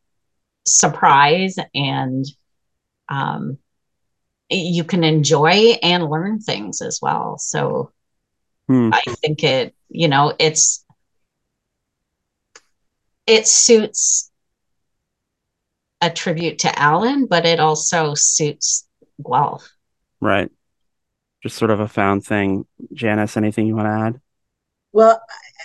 [0.66, 2.24] surprise and
[3.08, 3.58] um,
[4.50, 7.38] you can enjoy and learn things as well.
[7.38, 7.92] So
[8.68, 8.90] Hmm.
[8.92, 10.84] I think it, you know, it's
[13.26, 14.31] it suits
[16.02, 18.86] a tribute to Alan, but it also suits
[19.24, 19.72] Guelph.
[20.20, 20.50] Right.
[21.42, 22.66] Just sort of a found thing.
[22.92, 24.20] Janice, anything you want to add?
[24.92, 25.22] Well,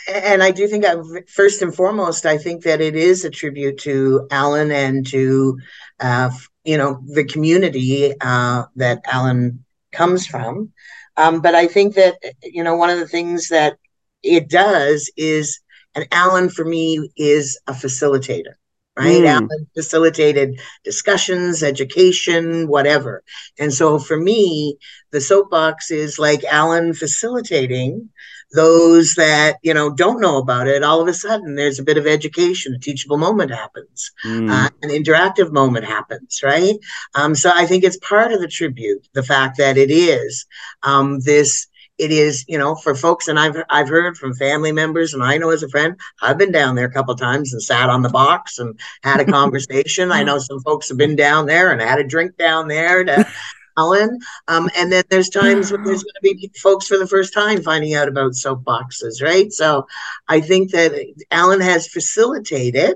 [0.08, 0.96] and I do think I,
[1.28, 5.60] first and foremost, I think that it is a tribute to Alan and to,
[6.00, 6.30] uh,
[6.64, 10.72] you know, the community uh, that Alan comes from.
[11.18, 13.78] Um, but I think that, you know, one of the things that
[14.24, 15.60] it does is,
[15.96, 18.54] and Alan for me is a facilitator,
[18.98, 19.24] right?
[19.24, 19.28] Mm.
[19.28, 23.24] Alan facilitated discussions, education, whatever.
[23.60, 24.78] And so for me,
[25.12, 28.10] the soapbox is like Alan facilitating
[28.54, 31.98] those that you know don't know about it all of a sudden there's a bit
[31.98, 34.50] of education a teachable moment happens Mm.
[34.50, 36.76] uh, an interactive moment happens right
[37.16, 40.46] um, so i think it's part of the tribute the fact that it is
[40.84, 45.14] um, this it is you know for folks and i've i've heard from family members
[45.14, 47.90] and i know as a friend i've been down there a couple times and sat
[47.90, 51.72] on the box and had a conversation i know some folks have been down there
[51.72, 53.28] and had a drink down there to
[53.78, 54.20] Alan.
[54.48, 57.62] Um, and then there's times when there's going to be folks for the first time
[57.62, 59.52] finding out about soapboxes, right?
[59.54, 59.86] So
[60.28, 60.94] I think that
[61.30, 62.96] Alan has facilitated,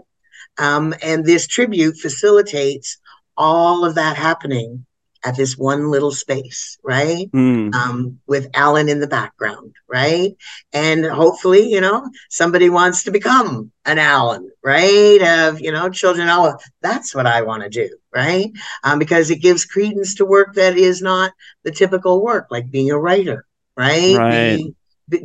[0.57, 2.97] um, and this tribute facilitates
[3.37, 4.85] all of that happening
[5.23, 7.29] at this one little space, right?
[7.31, 7.73] Mm.
[7.73, 10.35] um, with Alan in the background, right?
[10.73, 15.21] And hopefully, you know, somebody wants to become an Alan, right?
[15.21, 18.51] Of, you know, children, oh, that's what I want to do, right?
[18.83, 21.31] Um, because it gives credence to work that is not
[21.63, 23.45] the typical work, like being a writer,
[23.77, 24.17] right?
[24.17, 24.57] Right.
[24.57, 24.75] Being-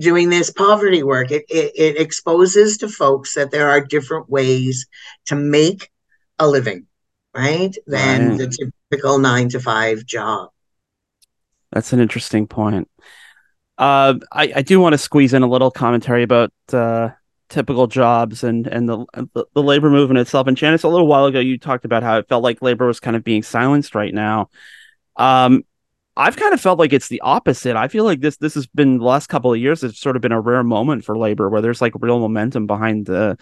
[0.01, 1.31] doing this poverty work.
[1.31, 4.87] It, it, it exposes to folks that there are different ways
[5.27, 5.91] to make
[6.41, 6.87] a living,
[7.35, 7.75] right?
[7.87, 8.39] Than Right.
[8.39, 10.51] the typical nine to five job.
[11.73, 12.89] That's an interesting point.
[13.79, 17.11] Uh, I, I do want to squeeze in a little commentary about uh,
[17.49, 19.05] typical jobs and and the,
[19.55, 20.47] the labor movement itself.
[20.47, 23.01] And Janice, a little while ago, you talked about how it felt like labor was
[23.01, 24.51] kind of being silenced right now.
[25.17, 25.65] Um,
[26.17, 27.77] I've kind of felt like it's the opposite.
[27.77, 29.85] I feel like this this has been the last couple of years.
[29.85, 33.05] It's sort of been a rare moment for labor where there's like real momentum behind
[33.05, 33.37] the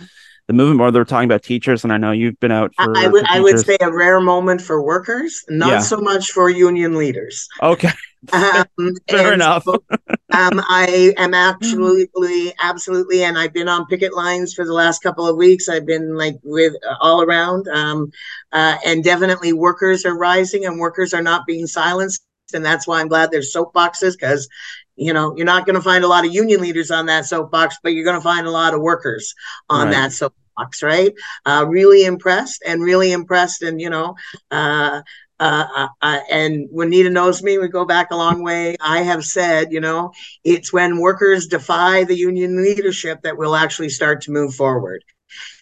[0.49, 3.09] the movement more they're talking about teachers and i know you've been out for I
[3.09, 5.79] would I would say a rare moment for workers, not Yeah.
[5.81, 7.49] so much for union leaders.
[7.63, 7.91] okay
[8.33, 8.67] Um,
[9.11, 9.85] fair enough so,
[10.33, 15.27] um, I am absolutely, absolutely, and I've been on picket lines for the last couple
[15.29, 15.69] of weeks.
[15.69, 18.11] I've been like with uh, all around, um,
[18.53, 23.01] uh, and definitely workers are rising, and workers are not being silenced, and that's why
[23.01, 24.49] I'm glad there's soapboxes because.
[24.97, 27.77] You know, you're not going to find a lot of union leaders on that soapbox,
[27.83, 29.35] but you're going to find a lot of workers
[29.69, 29.91] on Right.
[29.91, 31.13] that soapbox, right?
[31.45, 34.15] Uh, really impressed and really impressed, and you know,
[34.51, 35.03] uh,
[35.41, 38.77] uh, uh, uh, and Juanita knows me, we go back a long way.
[38.81, 40.13] I have said, you know,
[40.45, 45.03] it's when workers defy the union leadership that we'll actually start to move forward.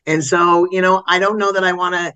[0.07, 2.13] And so, you know, I don't know that I want to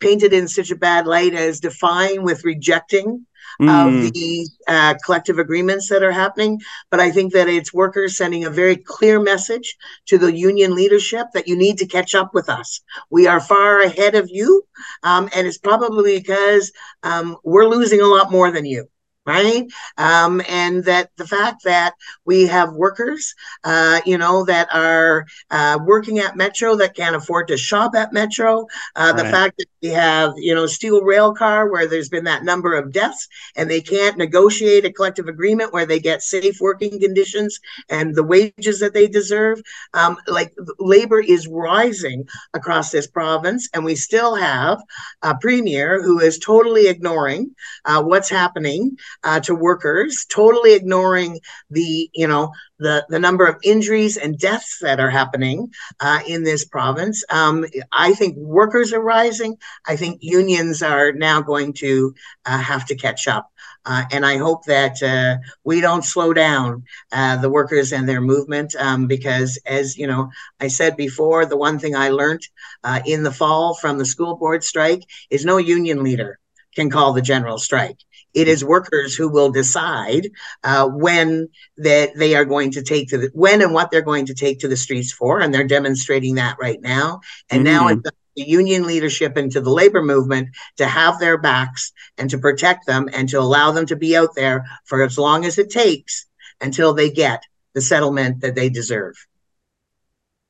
[0.00, 3.26] paint it in such a bad light as defying with rejecting
[3.60, 6.60] Mm, of the uh, collective agreements that are happening.
[6.90, 11.26] But I think that it's workers sending a very clear message to the union leadership
[11.34, 12.80] that you need to catch up with us.
[13.10, 14.62] We are far ahead of you.
[15.02, 18.88] Um, and it's probably because um, we're losing a lot more than you.
[19.26, 19.66] Right.
[19.98, 21.92] Um, and that the fact that
[22.24, 27.46] we have workers, uh, you know, that are uh, working at Metro that can't afford
[27.48, 29.26] to shop at Metro, uh, the Right.
[29.26, 32.92] fact that we have, you know, steel rail car where there's been that number of
[32.92, 38.14] deaths and they can't negotiate a collective agreement where they get safe working conditions and
[38.16, 39.60] the wages that they deserve.
[39.94, 44.80] Um, like labor is rising across this province, and we still have
[45.22, 47.54] a premier who is totally ignoring
[47.84, 53.56] uh, what's happening uh, to workers, totally ignoring the, you know, the, the number of
[53.62, 55.70] injuries and deaths that are happening
[56.00, 57.22] uh, in this province.
[57.30, 59.56] Um, I think workers are rising.
[59.86, 62.14] I think unions are now going to
[62.46, 63.50] uh, have to catch up.
[63.86, 68.20] Uh, and I hope that uh, we don't slow down uh, the workers and their
[68.20, 72.42] movement um, because, as you know, I said before, the one thing I learned
[72.84, 76.38] uh, in the fall from the school board strike is no union leader
[76.74, 77.98] can call the general strike.
[78.34, 80.30] It is workers who will decide
[80.62, 84.26] uh, when that they are going to take to the when and what they're going
[84.26, 87.20] to take to the streets for, and they're demonstrating that right now.
[87.50, 87.98] And now Mhm.
[87.98, 91.92] it's up to the union leadership and to the labor movement to have their backs
[92.18, 95.44] and to protect them and to allow them to be out there for as long
[95.44, 96.26] as it takes
[96.60, 97.42] until they get
[97.74, 99.14] the settlement that they deserve.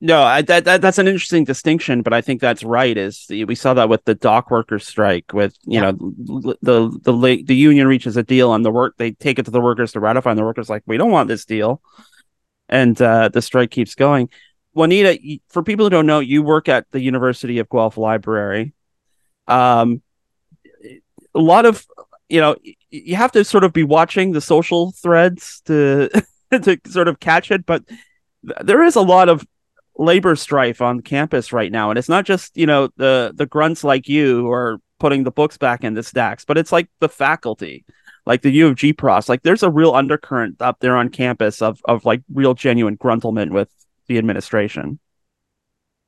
[0.03, 2.97] No, I, that, that that's an interesting distinction, but I think that's right.
[2.97, 5.91] Is the- we saw that with the dock workers strike, with you Yeah.
[5.91, 6.15] know
[6.63, 9.61] the the the union reaches a deal and the work they take it to the
[9.61, 11.83] workers to ratify, and the workers like we don't want this deal,
[12.69, 14.31] and uh, the strike keeps going.
[14.73, 15.19] Juanita,
[15.51, 18.73] for people who don't know, you work at the University of Guelph Library.
[19.49, 20.01] Um,
[21.35, 21.85] a lot of
[22.31, 22.57] you know
[22.91, 26.09] you have to sort of be watching the social threads to
[26.51, 27.85] to sort of catch it, but
[28.63, 29.47] there is a lot of
[30.01, 31.91] labor strife on campus right now.
[31.91, 35.31] And it's not just you know the the grunts like you who are putting the
[35.31, 37.87] books back in the stacks but it's like the faculty
[38.27, 41.63] like the u of g pros like there's a real undercurrent up there on campus
[41.63, 43.71] of of like real genuine gruntlement with
[44.11, 44.99] the administration.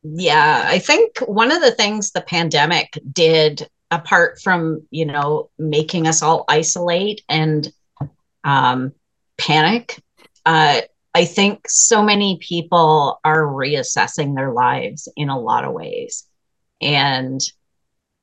[0.02, 6.08] Yeah, I think one of the things the pandemic did, apart from, you know, making
[6.08, 7.72] us all isolate and
[8.42, 8.92] um,
[9.38, 10.02] panic,
[10.44, 10.80] uh,
[11.14, 16.26] I think so many people are reassessing their lives in a lot of ways.
[16.80, 17.40] And,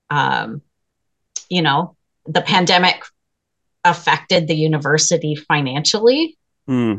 [0.09, 0.61] um,
[1.49, 3.03] you know, the pandemic
[3.83, 6.97] affected the university financially Hmm.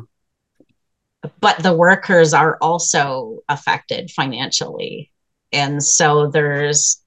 [1.40, 5.12] but the workers are also affected financially
[5.52, 7.00] and so there's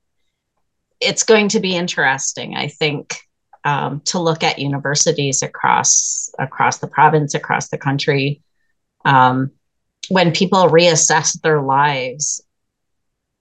[1.01, 3.17] it's going to be interesting i think
[3.65, 8.41] um, to look at universities across across the province across the country
[9.05, 9.51] um,
[10.09, 12.41] when people reassess their lives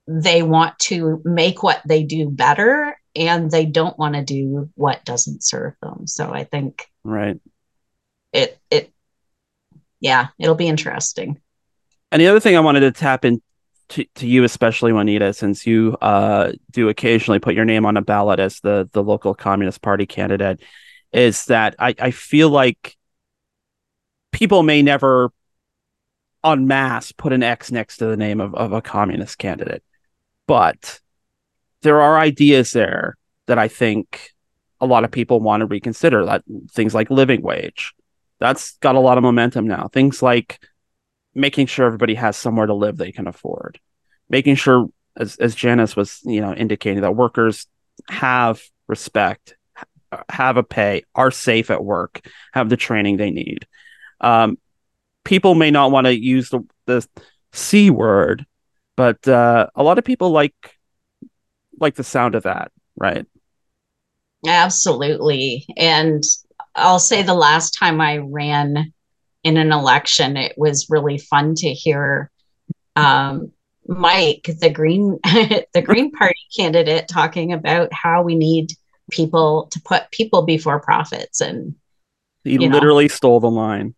[0.07, 5.05] they want to make what they do better and they don't want to do what
[5.05, 6.07] doesn't serve them.
[6.07, 7.39] So i think right.
[8.31, 8.91] it it
[9.99, 11.39] yeah it'll be interesting.
[12.11, 13.41] And the other thing i wanted to tap into
[13.89, 18.39] to, you especially juanita since you uh do occasionally put your name on a ballot
[18.39, 20.61] as the the local communist party candidate
[21.11, 22.95] is that i i feel like
[24.31, 25.31] people may never
[26.43, 29.83] en masse put an X next to the name of, of a communist candidate.
[30.47, 30.99] But
[31.81, 33.17] there are ideas there
[33.47, 34.31] that I think
[34.81, 36.25] a lot of people want to reconsider.
[36.25, 37.93] That things like living wage.
[38.39, 39.87] That's got a lot of momentum now.
[39.87, 40.59] Things like
[41.33, 43.79] making sure everybody has somewhere to live they can afford.
[44.29, 47.67] Making sure as as Janice was, you know, indicating that workers
[48.09, 49.55] have respect,
[50.29, 53.67] have a pay, are safe at work, have the training they need.
[54.19, 54.57] Um,
[55.23, 57.07] people may not want to use the, the
[57.53, 58.45] C word,
[58.95, 60.53] but uh, a lot of people like
[61.79, 63.25] like the sound of that, right?
[64.45, 65.65] Absolutely.
[65.77, 66.23] And
[66.75, 68.93] I'll say the last time I ran
[69.43, 72.31] in an election, it was really fun to hear
[72.95, 73.51] um,
[73.87, 78.73] Mike, the Green the Green Party candidate, talking about how we need
[79.11, 81.75] people to put people before profits and
[82.43, 83.95] he literally know, stole the line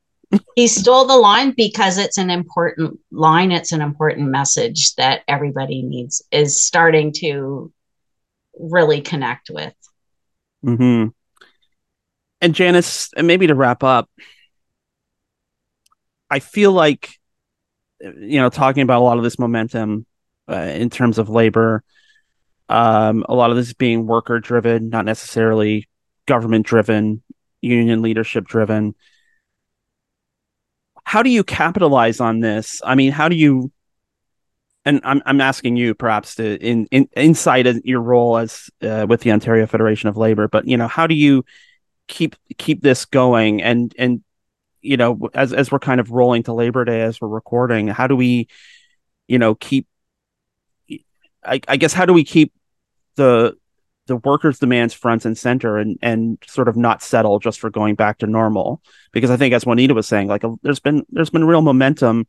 [0.56, 5.82] he stole the line because it's an important line it's an important message that everybody
[5.82, 7.72] needs is starting to
[8.58, 9.74] really connect with
[10.66, 11.08] mm-hmm.
[12.42, 14.10] and janice and maybe to wrap up
[16.30, 17.10] i feel like
[18.02, 20.06] you know talking about a lot of this momentum
[20.50, 21.84] uh, in terms of labor
[22.68, 25.88] um, a lot of this being worker driven not necessarily
[26.26, 27.22] government driven
[27.62, 28.96] union leadership driven
[31.16, 32.82] how do you capitalize on this?
[32.84, 33.72] I mean, how do you?
[34.84, 39.22] And I'm I'm asking you perhaps to in, in inside your role as uh, with
[39.22, 41.46] the Ontario Federation of Labor, but you know, how do you
[42.10, 44.26] keep keep this going and and
[44.82, 48.08] you know as as we're kind of rolling to Labor Day as we're recording, how
[48.08, 48.50] do we,
[49.30, 49.88] you know, keep
[51.46, 52.52] I, I guess how do we keep
[53.16, 53.56] the
[54.08, 57.96] the workers' demands front and center and and sort of not settle just for going
[57.96, 58.82] back to normal.
[59.12, 62.26] Because I think as Juanita was saying like a, there's been there's been real momentum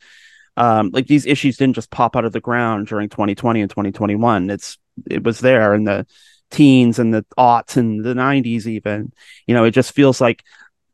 [0.56, 4.50] um, like these issues didn't just pop out of the ground during 2020 and 2021
[4.50, 4.78] it's
[5.10, 6.06] it was there in the
[6.50, 9.12] teens and the aughts and the 90s even.
[9.46, 10.42] You know it just feels like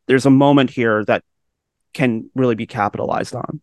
[0.06, 1.22] there's a moment here that
[1.94, 3.60] can really be capitalized on.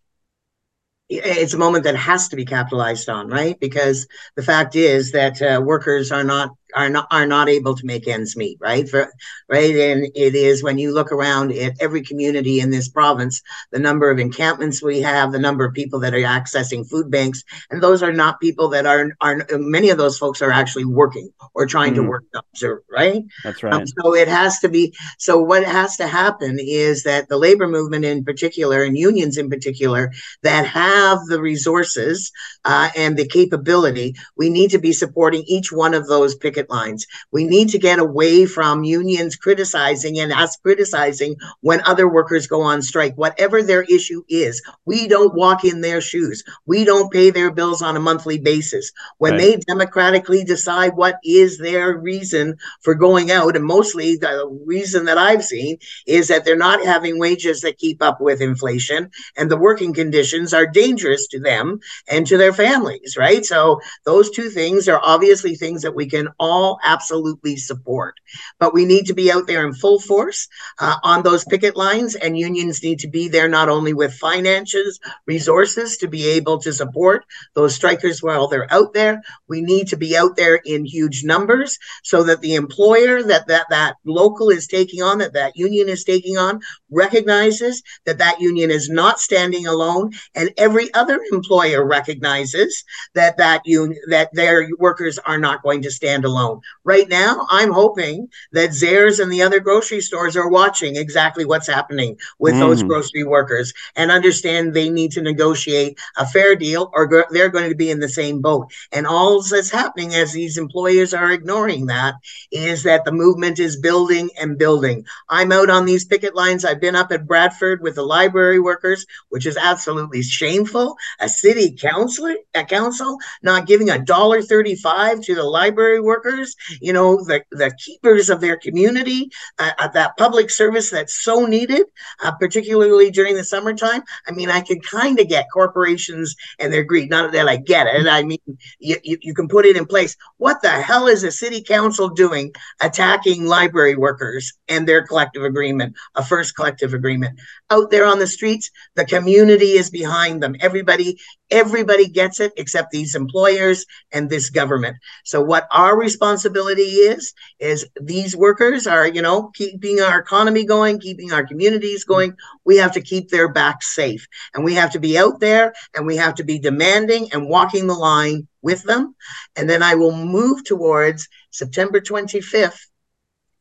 [1.09, 3.59] It's a moment that has to be capitalized on, right?
[3.59, 7.86] Because the fact is that uh, workers are not are not are not able to
[7.86, 8.88] make ends meet, right?
[8.88, 9.11] For,
[9.47, 13.41] right, and it is when you look around at every community in this province,
[13.72, 17.43] the number of encampments we have, the number of people that are accessing food banks,
[17.70, 21.30] and those are not people that are are many of those folks are actually working
[21.53, 21.97] or trying mm.
[21.97, 23.24] to work jobs, right?
[23.43, 23.82] That's um, right.
[23.82, 24.93] Um, so it has to be.
[25.17, 29.49] So what has to happen is that the labor movement in particular and unions in
[29.49, 30.11] particular
[30.43, 32.32] that have the resources
[32.65, 36.70] uh, and the capability, we need to be supporting each one of those picket picket
[36.70, 37.05] lines.
[37.32, 42.62] We need to get away from unions criticizing and us criticizing when other workers go
[42.62, 44.62] on strike, whatever their issue is.
[44.86, 46.43] We don't walk in their shoes.
[46.66, 48.91] We don't pay their bills on a monthly basis.
[49.18, 49.41] When right.
[49.41, 55.18] they democratically decide what is their reason for going out, and mostly the reason that
[55.18, 59.57] I've seen is that they're not having wages that keep up with inflation and the
[59.57, 61.80] working conditions are dangerous to them
[62.10, 63.45] and to their families, right?
[63.45, 68.16] So those two things are obviously things that we can all all absolutely support.
[68.60, 70.47] But we need to be out there in full force
[70.80, 75.00] uh, on those picket lines, and unions need to be there not only with finances,
[75.28, 79.22] resources to be able to support those strikers while they're out there.
[79.47, 83.68] We need to be out there in huge numbers so that the employer that that
[83.70, 88.72] that local is taking on, that that union is taking on, recognizes that that union
[88.72, 92.84] is not standing alone, and every other employer recognizes
[93.14, 96.61] that that union that their workers are not going to stand alone alone.
[96.83, 101.67] Right now, I'm hoping that Zehrs and the other grocery stores are watching exactly what's
[101.67, 102.59] happening with mm.
[102.59, 107.49] those grocery workers and understand they need to negotiate a fair deal or go- they're
[107.49, 108.71] going to be in the same boat.
[108.91, 112.15] And all that's happening as these employers are ignoring that
[112.51, 115.05] is that the movement is building and building.
[115.29, 116.65] I'm out on these picket lines.
[116.65, 120.95] I've been up at Bradford with the library workers, which is absolutely shameful.
[121.19, 126.55] A city councilor, a council not giving a dollar thirty-five to the library workers workers,
[126.82, 131.45] you know, the, the keepers of their community, uh, uh, that public service that's so
[131.45, 131.86] needed,
[132.23, 134.01] uh, particularly during the summertime.
[134.27, 137.09] I mean, I can kind of get corporations and their greed.
[137.09, 138.07] Not that I get it.
[138.07, 138.39] I mean,
[138.80, 140.15] you, you, you can put it in place.
[140.38, 142.51] What the hell is a city council doing
[142.82, 147.39] attacking library workers and their collective agreement, a first collective agreement?
[147.72, 150.55] Out there on the streets, the community is behind them.
[150.59, 151.17] Everybody
[151.51, 154.97] Everybody gets it except these employers and this government.
[155.24, 160.99] So what our responsibility is is these workers are, you know, keeping our economy going,
[160.99, 162.36] keeping our communities going.
[162.65, 164.28] We have to keep their backs safe.
[164.53, 167.88] And we have to be out there and we have to be demanding and walking
[167.88, 169.15] the line with them.
[169.55, 172.80] And then I will move towards September 25th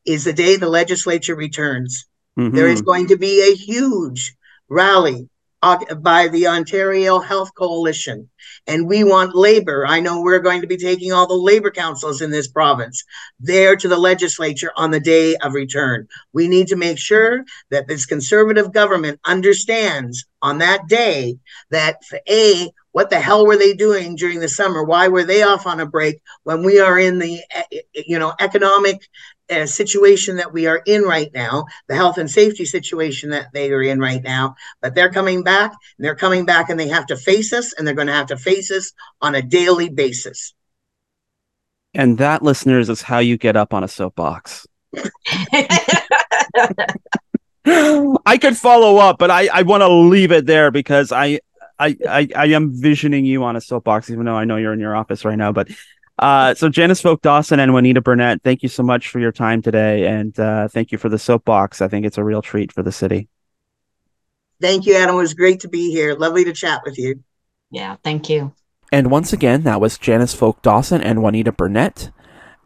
[0.04, 2.04] is the day the legislature returns.
[2.39, 2.55] Mm-hmm.
[2.55, 4.36] There is going to be a huge
[4.68, 5.28] rally
[5.61, 8.30] by the Ontario Health Coalition.
[8.66, 9.84] And we want labor.
[9.86, 13.03] I know we're going to be taking all the labor councils in this province
[13.41, 16.07] there to the legislature on the day of return.
[16.32, 21.39] We need to make sure that this conservative government understands on that day
[21.70, 21.97] that
[22.28, 24.84] A, what the hell were they doing during the summer?
[24.84, 27.41] Why were they off on a break when we are in the
[27.95, 29.09] you know economic
[29.51, 33.70] uh, situation that we are in right now, the health and safety situation that they
[33.70, 34.55] are in right now.
[34.80, 37.86] But they're coming back, and they're coming back, and they have to face us, and
[37.86, 40.55] they're going to have to face us on a daily basis.
[41.94, 44.66] And that, listeners, is how you get up on a soapbox.
[48.26, 51.40] I could follow up, but I, I want to leave it there because I,
[51.78, 54.80] I, I I am visioning you on a soapbox, even though I know you're in
[54.80, 55.53] your office right now.
[55.53, 55.68] But
[56.18, 59.62] uh, so Janice Folk Dawson and Juanita Burnett, thank you so much for your time
[59.62, 61.80] today, and uh, thank you for the soapbox.
[61.80, 63.28] I think it's a real treat for the city.
[64.60, 65.14] Thank you, Adam.
[65.14, 66.14] It was great to be here.
[66.14, 67.22] Lovely to chat with you.
[67.70, 68.52] Yeah, thank you.
[68.90, 72.10] And once again, that was Janice Folk Dawson and Juanita Burnett.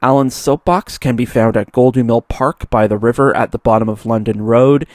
[0.00, 3.88] Alan's soapbox can be found at Goldie Mill Park by the river at the bottom
[3.88, 4.86] of London Road.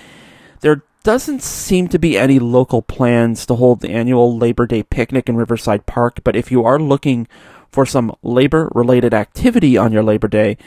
[0.62, 5.30] There doesn't seem to be any local plans to hold the annual Labor Day picnic
[5.30, 7.28] in Riverside Park, but if you are looking
[7.72, 10.58] for some labor related activity on your Labor Day,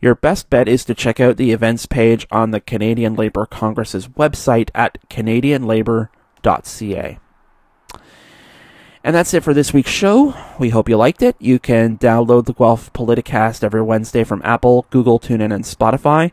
[0.00, 4.08] your best bet is to check out the events page on the Canadian Labour Congress's
[4.08, 7.18] website at canadianlabour.ca.
[9.04, 10.34] And that's it for this week's show.
[10.58, 11.36] We hope you liked it.
[11.38, 16.30] You can download the Guelph Politicast every Wednesday from Apple, Google, TuneIn, and Spotify.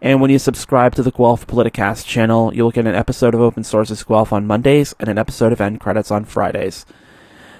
[0.00, 3.64] And when you subscribe to the Guelph Politicast channel, you'll get an episode of Open
[3.64, 6.86] Sources Guelph on Mondays and an episode of End Credits on Fridays.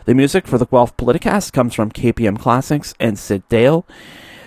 [0.06, 3.86] The music for the Guelph Politicast comes from KPM Classics and Sid Dale.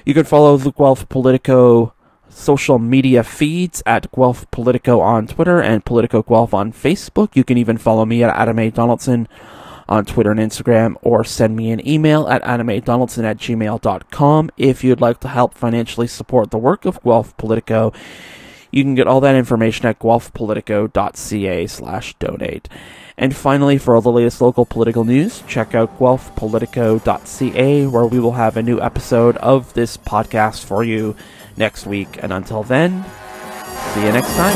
[0.06, 1.94] You can follow the Guelph Politico
[2.30, 7.36] social media feeds at Guelph Politico on Twitter and Politico Guelph on Facebook.
[7.36, 8.70] You can even follow me at Adam A.
[8.70, 9.28] Donaldson
[9.90, 15.02] on Twitter and Instagram, or send me an email at adamadonaldson at gmail.com if you'd
[15.02, 17.94] like to help financially support the work of Guelph Politico.
[18.70, 22.70] You can get all that information at guelphpolitico.ca slash donate.
[23.20, 28.34] And finally, for all the latest local political news, check out guelphpolitico.ca, where we will
[28.34, 31.16] have a new episode of this podcast for you
[31.56, 32.20] next week.
[32.22, 33.04] And until then,
[33.94, 34.56] see you next time.